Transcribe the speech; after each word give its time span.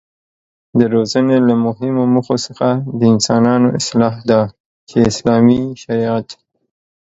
د 0.77 0.79
روزنې 0.93 1.37
له 1.47 1.55
مهمو 1.65 2.03
موخو 2.13 2.35
څخه 2.45 2.69
د 2.99 3.01
انسانانو 3.13 3.67
اصلاح 3.79 4.15
ده 4.29 4.41
چې 4.89 4.97
اسلامي 5.11 5.61
شريعت 5.83 6.27